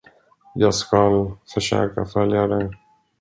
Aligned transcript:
Jag 0.55 0.73
skall 0.75 1.31
försöka 1.53 2.05
följa 2.05 2.47
det. 2.47 2.71